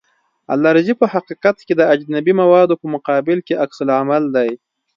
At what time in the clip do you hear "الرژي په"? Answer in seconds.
0.53-1.05